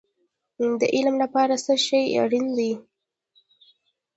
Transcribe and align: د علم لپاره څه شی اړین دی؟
د 0.79 0.81
علم 0.95 1.15
لپاره 1.23 1.53
څه 1.65 1.73
شی 1.85 2.01
اړین 2.21 2.45
دی؟ 2.57 2.71